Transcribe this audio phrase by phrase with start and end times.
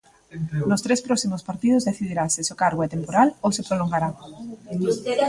[0.69, 4.09] Nos tres próximos partidos decidirase se o seu cargo é temporal ou se prolongará.